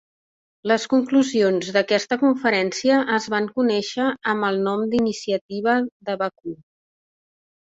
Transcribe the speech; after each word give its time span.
Les 0.69 0.85
conclusions 0.93 1.67
d'aquesta 1.75 2.17
conferència 2.23 2.97
es 3.19 3.27
van 3.35 3.51
conèixer 3.59 4.09
amb 4.33 4.49
el 4.49 4.59
nom 4.69 4.89
d'Iniciativa 4.95 5.77
de 6.11 6.17
Bakú. 6.25 6.57